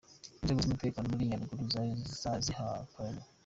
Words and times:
Inzego 0.39 0.59
z'umutekano 0.61 1.05
muri 1.11 1.29
Nyaruguru 1.29 1.63
zari 2.21 2.43
zihagarariwe. 2.45 3.23